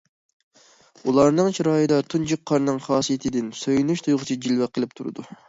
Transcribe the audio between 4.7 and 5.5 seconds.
قىلىپ تۇرىدۇ.